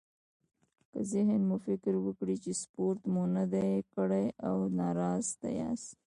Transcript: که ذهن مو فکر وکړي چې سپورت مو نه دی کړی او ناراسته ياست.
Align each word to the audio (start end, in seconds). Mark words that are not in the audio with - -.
که 0.91 0.99
ذهن 1.11 1.41
مو 1.49 1.57
فکر 1.67 1.93
وکړي 2.05 2.35
چې 2.43 2.51
سپورت 2.63 3.01
مو 3.13 3.23
نه 3.35 3.43
دی 3.53 3.71
کړی 3.93 4.25
او 4.47 4.57
ناراسته 4.79 5.47
ياست. 5.59 5.97